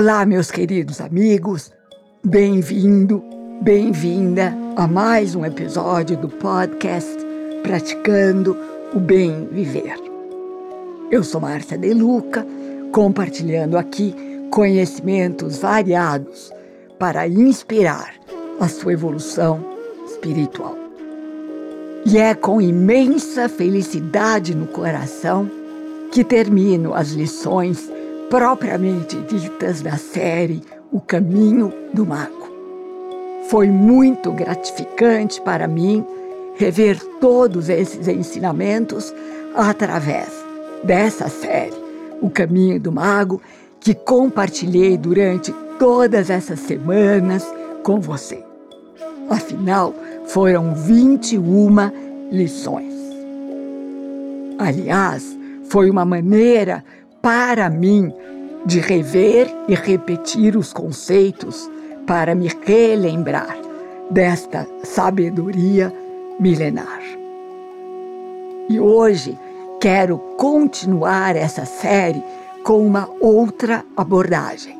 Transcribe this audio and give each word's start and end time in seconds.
Olá, 0.00 0.24
meus 0.24 0.50
queridos 0.50 0.98
amigos, 0.98 1.70
bem-vindo, 2.24 3.22
bem-vinda 3.60 4.56
a 4.74 4.86
mais 4.86 5.34
um 5.34 5.44
episódio 5.44 6.16
do 6.16 6.26
podcast 6.26 7.18
Praticando 7.62 8.56
o 8.94 8.98
Bem 8.98 9.46
Viver. 9.52 9.98
Eu 11.10 11.22
sou 11.22 11.38
Márcia 11.38 11.76
De 11.76 11.92
Luca, 11.92 12.46
compartilhando 12.92 13.76
aqui 13.76 14.14
conhecimentos 14.50 15.58
variados 15.58 16.50
para 16.98 17.28
inspirar 17.28 18.14
a 18.58 18.68
sua 18.68 18.94
evolução 18.94 19.62
espiritual. 20.06 20.78
E 22.06 22.16
é 22.16 22.34
com 22.34 22.58
imensa 22.58 23.50
felicidade 23.50 24.56
no 24.56 24.66
coração 24.66 25.50
que 26.10 26.24
termino 26.24 26.94
as 26.94 27.10
lições 27.10 27.99
propriamente 28.30 29.16
ditas 29.22 29.82
da 29.82 29.96
série 29.96 30.62
O 30.92 31.00
Caminho 31.00 31.72
do 31.92 32.06
Mago. 32.06 32.48
Foi 33.48 33.68
muito 33.68 34.30
gratificante 34.30 35.40
para 35.40 35.66
mim 35.66 36.06
rever 36.54 37.04
todos 37.20 37.68
esses 37.68 38.06
ensinamentos 38.06 39.12
através 39.52 40.28
dessa 40.84 41.28
série, 41.28 41.74
O 42.22 42.30
Caminho 42.30 42.78
do 42.78 42.92
Mago, 42.92 43.42
que 43.80 43.94
compartilhei 43.94 44.96
durante 44.96 45.52
todas 45.76 46.30
essas 46.30 46.60
semanas 46.60 47.44
com 47.82 48.00
você. 48.00 48.44
Afinal, 49.28 49.92
foram 50.26 50.72
21 50.72 52.30
lições. 52.30 52.94
Aliás, 54.56 55.36
foi 55.64 55.90
uma 55.90 56.04
maneira 56.04 56.84
para 57.22 57.68
mim 57.68 58.12
de 58.64 58.80
rever 58.80 59.50
e 59.68 59.74
repetir 59.74 60.56
os 60.56 60.72
conceitos 60.72 61.70
para 62.06 62.34
me 62.34 62.50
relembrar 62.64 63.56
desta 64.10 64.66
sabedoria 64.82 65.92
milenar. 66.38 67.00
E 68.68 68.78
hoje 68.78 69.38
quero 69.80 70.18
continuar 70.36 71.36
essa 71.36 71.64
série 71.64 72.22
com 72.64 72.86
uma 72.86 73.08
outra 73.20 73.84
abordagem. 73.96 74.78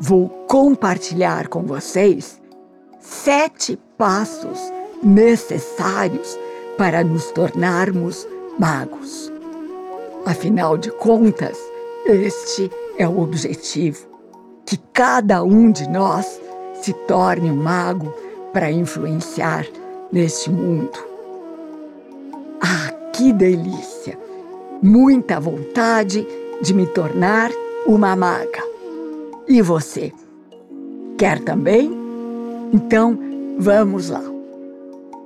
Vou 0.00 0.28
compartilhar 0.48 1.48
com 1.48 1.62
vocês 1.62 2.40
sete 3.00 3.78
passos 3.96 4.58
necessários 5.02 6.38
para 6.76 7.04
nos 7.04 7.30
tornarmos 7.30 8.26
magos. 8.58 9.31
Afinal 10.24 10.78
de 10.78 10.90
contas, 10.92 11.58
este 12.06 12.70
é 12.96 13.08
o 13.08 13.20
objetivo: 13.20 14.06
que 14.64 14.76
cada 14.92 15.42
um 15.42 15.70
de 15.70 15.88
nós 15.88 16.40
se 16.74 16.92
torne 16.92 17.50
um 17.50 17.56
mago 17.56 18.12
para 18.52 18.70
influenciar 18.70 19.66
neste 20.12 20.50
mundo. 20.50 20.98
Ah, 22.60 22.92
que 23.12 23.32
delícia! 23.32 24.18
Muita 24.80 25.40
vontade 25.40 26.26
de 26.60 26.72
me 26.72 26.86
tornar 26.86 27.50
uma 27.86 28.14
maga. 28.14 28.62
E 29.48 29.60
você? 29.60 30.12
Quer 31.18 31.40
também? 31.40 31.90
Então, 32.72 33.18
vamos 33.58 34.08
lá. 34.08 34.22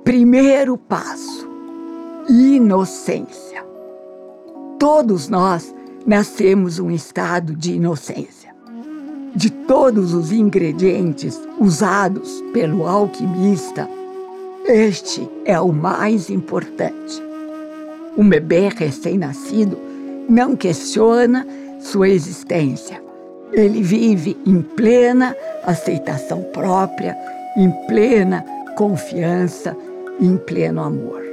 Primeiro 0.03 0.77
passo: 0.77 1.47
inocência. 2.29 3.46
Todos 4.79 5.27
nós 5.27 5.73
nascemos 6.05 6.77
um 6.77 6.91
estado 6.91 7.55
de 7.55 7.73
inocência. 7.73 8.55
De 9.35 9.49
todos 9.49 10.13
os 10.13 10.31
ingredientes 10.31 11.39
usados 11.59 12.43
pelo 12.53 12.85
alquimista, 12.87 13.89
este 14.65 15.27
é 15.45 15.59
o 15.59 15.73
mais 15.73 16.29
importante. 16.29 17.23
Um 18.15 18.29
bebê 18.29 18.69
recém-nascido 18.69 19.79
não 20.29 20.55
questiona 20.55 21.47
sua 21.79 22.09
existência. 22.09 23.01
Ele 23.51 23.81
vive 23.81 24.37
em 24.45 24.61
plena 24.61 25.35
aceitação 25.63 26.43
própria, 26.53 27.17
em 27.57 27.71
plena 27.87 28.45
confiança, 28.75 29.75
em 30.19 30.37
pleno 30.37 30.83
amor. 30.83 31.23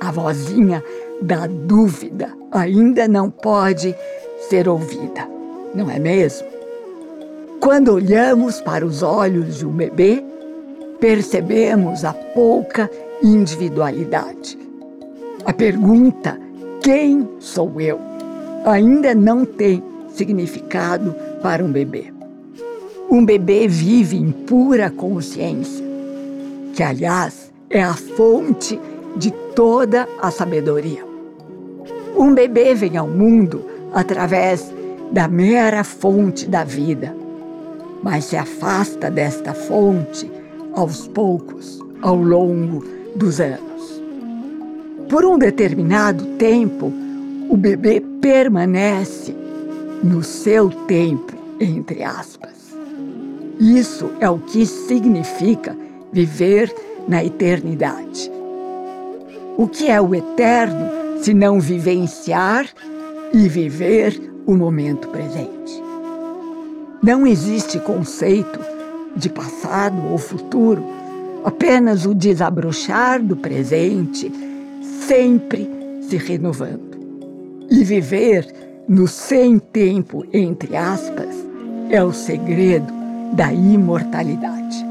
A 0.00 0.10
vozinha 0.10 0.82
da 1.20 1.46
dúvida 1.46 2.32
ainda 2.50 3.06
não 3.06 3.30
pode 3.30 3.94
ser 4.48 4.68
ouvida, 4.68 5.28
não 5.74 5.90
é 5.90 5.98
mesmo? 5.98 6.46
Quando 7.60 7.92
olhamos 7.92 8.60
para 8.60 8.86
os 8.86 9.02
olhos 9.02 9.58
de 9.58 9.66
um 9.66 9.72
bebê, 9.72 10.24
percebemos 10.98 12.04
a 12.04 12.12
pouca 12.12 12.90
individualidade. 13.22 14.58
A 15.44 15.52
pergunta 15.52 16.38
quem 16.82 17.28
sou 17.38 17.80
eu 17.80 18.00
ainda 18.64 19.14
não 19.14 19.44
tem 19.44 19.82
significado 20.14 21.14
para 21.42 21.64
um 21.64 21.70
bebê. 21.70 22.12
Um 23.10 23.24
bebê 23.24 23.68
vive 23.68 24.16
em 24.16 24.30
pura 24.30 24.88
consciência, 24.88 25.84
que 26.74 26.82
aliás 26.82 27.52
é 27.68 27.82
a 27.82 27.94
fonte 27.94 28.80
de 29.16 29.30
toda 29.54 30.08
a 30.20 30.30
sabedoria. 30.30 31.09
Um 32.20 32.34
bebê 32.34 32.74
vem 32.74 32.98
ao 32.98 33.08
mundo 33.08 33.64
através 33.94 34.70
da 35.10 35.26
mera 35.26 35.82
fonte 35.82 36.46
da 36.46 36.64
vida, 36.64 37.16
mas 38.02 38.26
se 38.26 38.36
afasta 38.36 39.10
desta 39.10 39.54
fonte 39.54 40.30
aos 40.74 41.08
poucos, 41.08 41.80
ao 42.02 42.16
longo 42.16 42.84
dos 43.16 43.40
anos. 43.40 44.02
Por 45.08 45.24
um 45.24 45.38
determinado 45.38 46.26
tempo, 46.36 46.92
o 47.48 47.56
bebê 47.56 48.02
permanece 48.20 49.34
no 50.04 50.22
seu 50.22 50.68
tempo, 50.68 51.32
entre 51.58 52.02
aspas. 52.02 52.76
Isso 53.58 54.10
é 54.20 54.28
o 54.28 54.38
que 54.38 54.66
significa 54.66 55.74
viver 56.12 56.70
na 57.08 57.24
eternidade. 57.24 58.30
O 59.56 59.66
que 59.66 59.88
é 59.88 59.98
o 59.98 60.14
eterno 60.14 60.99
se 61.22 61.34
não 61.34 61.60
vivenciar 61.60 62.66
e 63.32 63.48
viver 63.48 64.20
o 64.46 64.54
momento 64.56 65.08
presente. 65.08 65.82
Não 67.02 67.26
existe 67.26 67.78
conceito 67.78 68.58
de 69.16 69.28
passado 69.28 69.96
ou 70.10 70.18
futuro, 70.18 70.84
apenas 71.44 72.06
o 72.06 72.14
desabrochar 72.14 73.22
do 73.22 73.36
presente, 73.36 74.32
sempre 75.06 75.68
se 76.02 76.16
renovando. 76.16 76.90
E 77.70 77.84
viver 77.84 78.46
no 78.88 79.06
sem 79.06 79.58
tempo, 79.58 80.24
entre 80.32 80.76
aspas, 80.76 81.34
é 81.90 82.02
o 82.02 82.12
segredo 82.12 82.92
da 83.32 83.52
imortalidade. 83.52 84.84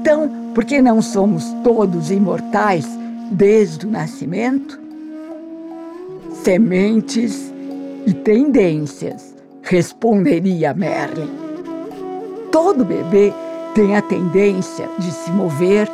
Então, 0.00 0.30
por 0.54 0.64
que 0.64 0.80
não 0.80 1.02
somos 1.02 1.44
todos 1.62 2.10
imortais 2.10 2.86
desde 3.30 3.86
o 3.86 3.90
nascimento? 3.90 4.79
Sementes 6.42 7.52
e 8.06 8.14
tendências, 8.14 9.34
responderia 9.62 10.72
Merlin. 10.72 11.30
Todo 12.50 12.84
bebê 12.84 13.32
tem 13.74 13.94
a 13.94 14.02
tendência 14.02 14.88
de 14.98 15.10
se 15.10 15.30
mover 15.30 15.88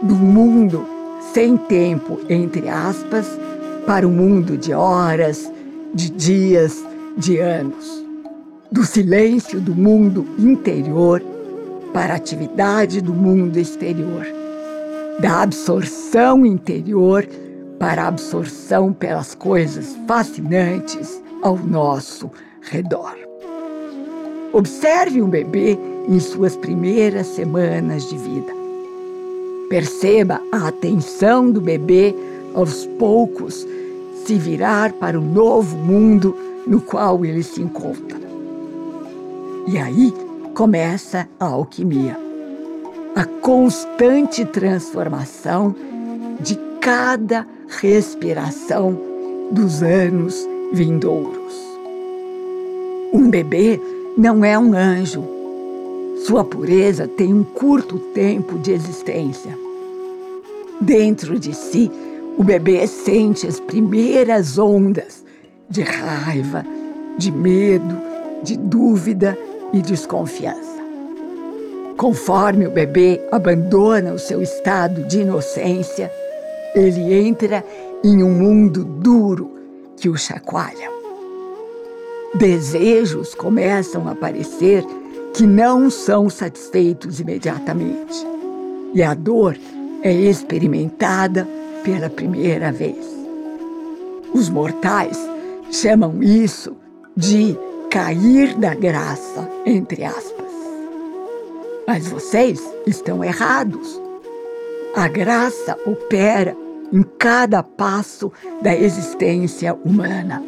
do 0.00 0.14
mundo 0.14 0.86
sem 1.32 1.56
tempo, 1.56 2.20
entre 2.28 2.68
aspas, 2.68 3.26
para 3.86 4.06
o 4.06 4.10
mundo 4.10 4.56
de 4.56 4.72
horas, 4.72 5.50
de 5.92 6.08
dias, 6.10 6.84
de 7.16 7.38
anos. 7.38 8.04
Do 8.70 8.84
silêncio 8.84 9.60
do 9.60 9.74
mundo 9.74 10.24
interior 10.38 11.20
para 11.92 12.14
a 12.14 12.16
atividade 12.16 13.00
do 13.00 13.12
mundo 13.12 13.58
exterior. 13.58 14.26
Da 15.20 15.42
absorção 15.42 16.46
interior 16.46 17.26
para 17.78 18.04
a 18.04 18.08
absorção 18.08 18.92
pelas 18.92 19.34
coisas 19.34 19.96
fascinantes 20.06 21.22
ao 21.42 21.56
nosso 21.56 22.30
redor. 22.60 23.16
Observe 24.52 25.20
um 25.20 25.28
bebê 25.28 25.78
em 26.08 26.20
suas 26.20 26.56
primeiras 26.56 27.26
semanas 27.26 28.08
de 28.08 28.16
vida. 28.16 28.52
Perceba 29.68 30.40
a 30.52 30.68
atenção 30.68 31.50
do 31.50 31.60
bebê 31.60 32.14
aos 32.54 32.86
poucos 32.98 33.66
se 34.24 34.36
virar 34.36 34.92
para 34.92 35.18
o 35.18 35.22
novo 35.22 35.76
mundo 35.76 36.36
no 36.66 36.80
qual 36.80 37.24
ele 37.24 37.42
se 37.42 37.60
encontra. 37.60 38.18
E 39.66 39.76
aí 39.78 40.14
começa 40.54 41.28
a 41.40 41.46
alquimia, 41.46 42.16
a 43.16 43.24
constante 43.24 44.44
transformação 44.44 45.74
de 46.40 46.56
cada 46.80 47.46
respiração 47.68 48.98
dos 49.50 49.82
anos 49.82 50.46
vindouros. 50.72 51.54
Um 53.12 53.30
bebê 53.30 53.80
não 54.16 54.44
é 54.44 54.58
um 54.58 54.74
anjo. 54.74 55.24
Sua 56.26 56.44
pureza 56.44 57.06
tem 57.06 57.32
um 57.32 57.44
curto 57.44 57.98
tempo 57.98 58.58
de 58.58 58.72
existência. 58.72 59.56
Dentro 60.80 61.38
de 61.38 61.54
si, 61.54 61.90
o 62.36 62.42
bebê 62.42 62.86
sente 62.86 63.46
as 63.46 63.60
primeiras 63.60 64.58
ondas 64.58 65.24
de 65.68 65.82
raiva, 65.82 66.64
de 67.16 67.30
medo, 67.30 67.96
de 68.42 68.56
dúvida 68.56 69.38
e 69.72 69.80
desconfiança. 69.80 70.82
Conforme 71.96 72.66
o 72.66 72.70
bebê 72.70 73.20
abandona 73.30 74.12
o 74.12 74.18
seu 74.18 74.42
estado 74.42 75.04
de 75.04 75.20
inocência, 75.20 76.10
ele 76.74 77.14
entra 77.14 77.64
em 78.02 78.22
um 78.22 78.30
mundo 78.30 78.84
duro 78.84 79.50
que 79.96 80.08
o 80.08 80.16
chacoalha. 80.16 80.90
Desejos 82.34 83.34
começam 83.34 84.08
a 84.08 84.12
aparecer 84.12 84.84
que 85.32 85.46
não 85.46 85.88
são 85.88 86.28
satisfeitos 86.28 87.20
imediatamente. 87.20 88.26
E 88.92 89.02
a 89.02 89.14
dor 89.14 89.56
é 90.02 90.12
experimentada 90.12 91.48
pela 91.84 92.10
primeira 92.10 92.72
vez. 92.72 93.04
Os 94.32 94.48
mortais 94.48 95.18
chamam 95.70 96.22
isso 96.22 96.76
de 97.16 97.56
cair 97.90 98.54
da 98.56 98.74
graça, 98.74 99.48
entre 99.64 100.04
aspas. 100.04 100.52
Mas 101.86 102.08
vocês 102.08 102.60
estão 102.86 103.22
errados. 103.22 104.00
A 104.96 105.06
graça 105.06 105.78
opera 105.86 106.56
em 106.94 107.02
cada 107.18 107.60
passo 107.60 108.30
da 108.62 108.72
existência 108.72 109.74
humana, 109.84 110.40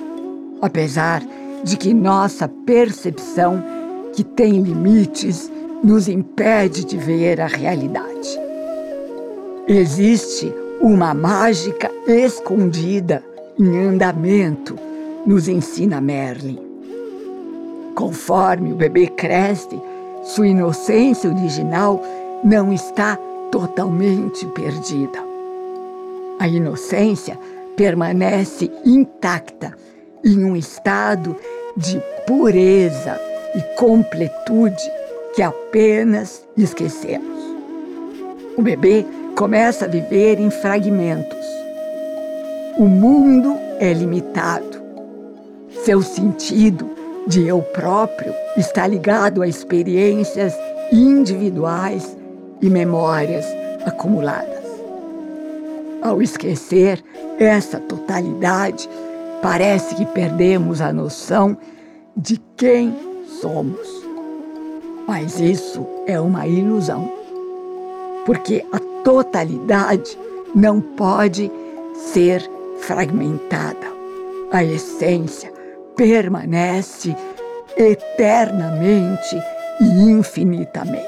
apesar 0.63 1.21
de 1.65 1.77
que 1.77 1.93
nossa 1.93 2.47
percepção, 2.65 3.61
que 4.13 4.23
tem 4.23 4.63
limites, 4.63 5.51
nos 5.83 6.07
impede 6.07 6.85
de 6.85 6.97
ver 6.97 7.41
a 7.41 7.49
realidade. 7.49 8.39
Existe 9.67 10.55
uma 10.81 11.13
mágica 11.13 11.91
escondida 12.07 13.25
em 13.59 13.89
andamento, 13.89 14.79
nos 15.27 15.49
ensina 15.49 16.01
Merlin. 16.01 16.61
Conforme 17.97 18.73
o 18.73 18.77
bebê 18.77 19.09
cresce, 19.09 19.83
sua 20.23 20.47
inocência 20.47 21.29
original 21.29 22.01
não 22.45 22.73
está 22.73 23.19
totalmente 23.51 24.47
perdida. 24.47 25.36
A 26.38 26.47
inocência 26.47 27.38
permanece 27.77 28.71
intacta 28.85 29.75
em 30.25 30.44
um 30.44 30.56
estado 30.56 31.37
de 31.77 32.00
pureza 32.27 33.21
e 33.55 33.61
completude 33.77 34.91
que 35.35 35.43
apenas 35.43 36.47
esquecemos. 36.56 37.37
O 38.56 38.62
bebê 38.62 39.05
começa 39.37 39.85
a 39.85 39.88
viver 39.88 40.41
em 40.41 40.50
fragmentos. 40.50 41.47
O 42.79 42.85
mundo 42.85 43.56
é 43.79 43.93
limitado. 43.93 44.83
Seu 45.85 46.03
sentido 46.03 46.91
de 47.27 47.47
eu 47.47 47.61
próprio 47.61 48.33
está 48.56 48.87
ligado 48.87 49.43
a 49.43 49.49
experiências 49.49 50.55
individuais 50.93 52.17
e 52.62 52.71
memórias 52.71 53.44
acumuladas. 53.85 54.56
Ao 56.03 56.23
esquecer 56.23 57.03
essa 57.39 57.81
totalidade, 57.81 58.89
parece 59.43 59.95
que 59.95 60.07
perdemos 60.07 60.81
a 60.81 60.93
noção 60.93 61.57
de 62.17 62.41
quem 62.57 62.95
somos. 63.41 63.89
Mas 65.07 65.39
isso 65.39 65.87
é 66.07 66.21
uma 66.21 66.47
ilusão, 66.47 67.11
porque 68.25 68.65
a 68.73 68.79
totalidade 69.03 70.19
não 70.55 70.81
pode 70.81 71.51
ser 71.95 72.49
fragmentada. 72.79 73.87
A 74.53 74.65
essência 74.65 75.53
permanece 75.97 77.17
eternamente 77.77 79.37
e 79.81 80.11
infinitamente. 80.11 81.07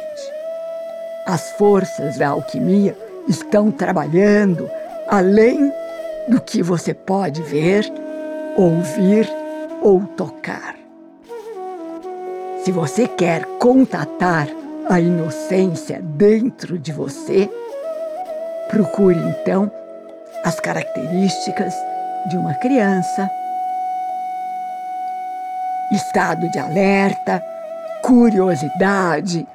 As 1.27 1.51
forças 1.53 2.19
da 2.19 2.29
alquimia 2.29 2.97
estão 3.29 3.71
trabalhando 3.71 4.69
além 5.09 5.73
do 6.29 6.41
que 6.41 6.63
você 6.63 6.93
pode 6.93 7.43
ver, 7.43 7.91
ouvir 8.57 9.29
ou 9.81 10.01
tocar. 10.17 10.77
Se 12.65 12.73
você 12.73 13.07
quer 13.07 13.45
contatar 13.59 14.49
a 14.89 15.01
inocência 15.01 16.01
dentro 16.03 16.79
de 16.79 16.93
você, 16.93 17.49
Procure 18.69 19.19
então 19.19 19.73
as 20.45 20.61
características 20.61 21.73
de 22.29 22.37
uma 22.37 22.53
criança: 22.55 23.29
estado 25.91 26.51
de 26.51 26.59
alerta, 26.59 27.43
curiosidade, 28.03 29.49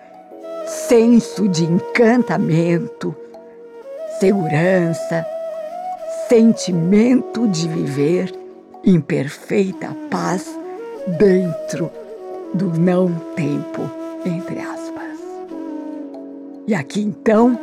senso 0.66 1.48
de 1.48 1.64
encantamento, 1.64 3.16
segurança, 4.24 5.26
sentimento 6.30 7.46
de 7.46 7.68
viver 7.68 8.34
em 8.82 9.02
perfeita 9.02 9.94
paz 10.10 10.50
dentro 11.20 11.92
do 12.54 12.68
não 12.80 13.14
tempo, 13.36 13.82
entre 14.26 14.60
aspas. 14.60 15.20
E 16.66 16.74
aqui 16.74 17.02
então 17.02 17.60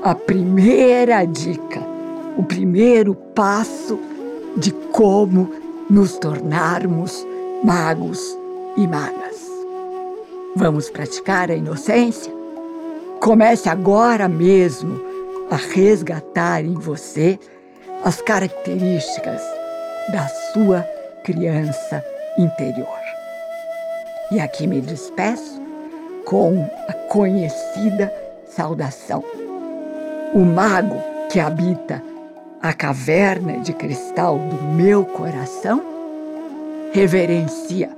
a 0.00 0.14
primeira 0.14 1.24
dica, 1.24 1.82
o 2.36 2.44
primeiro 2.44 3.16
passo 3.34 3.98
de 4.56 4.70
como 4.92 5.52
nos 5.90 6.16
tornarmos 6.18 7.26
magos 7.64 8.38
e 8.76 8.86
magas. 8.86 9.40
Vamos 10.54 10.88
praticar 10.88 11.50
a 11.50 11.56
inocência? 11.56 12.32
Comece 13.18 13.68
agora 13.68 14.28
mesmo 14.28 15.09
a 15.50 15.56
resgatar 15.56 16.64
em 16.64 16.74
você 16.74 17.38
as 18.04 18.20
características 18.22 19.42
da 20.12 20.26
sua 20.52 20.82
criança 21.24 22.04
interior. 22.38 23.00
E 24.30 24.40
aqui 24.40 24.66
me 24.66 24.80
despeço 24.80 25.60
com 26.24 26.68
a 26.88 26.92
conhecida 26.92 28.12
saudação 28.46 29.24
o 30.32 30.40
mago 30.40 30.96
que 31.28 31.40
habita 31.40 32.02
a 32.62 32.72
caverna 32.72 33.58
de 33.58 33.72
cristal 33.72 34.38
do 34.38 34.62
meu 34.62 35.04
coração 35.04 35.82
reverencia 36.92 37.90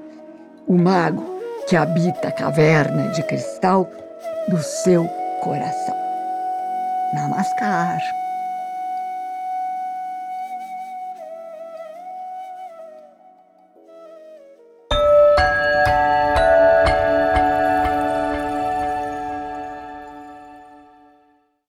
o 0.67 0.75
mago 0.75 1.23
que 1.67 1.77
habita 1.77 2.29
a 2.29 2.33
caverna 2.33 3.09
de 3.09 3.23
cristal 3.23 3.91
do 4.49 4.63
seu 4.63 5.05
coração. 5.43 6.02
Namaskar. 7.13 8.22